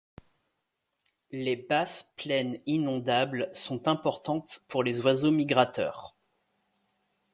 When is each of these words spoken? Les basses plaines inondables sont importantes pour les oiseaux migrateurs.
Les 1.29 1.55
basses 1.55 2.11
plaines 2.17 2.57
inondables 2.65 3.51
sont 3.53 3.87
importantes 3.87 4.63
pour 4.67 4.81
les 4.81 5.01
oiseaux 5.01 5.29
migrateurs. 5.29 6.15